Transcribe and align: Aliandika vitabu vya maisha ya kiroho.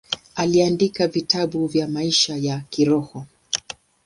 Aliandika 0.35 1.07
vitabu 1.07 1.67
vya 1.67 1.87
maisha 1.87 2.35
ya 2.37 2.59
kiroho. 2.69 3.25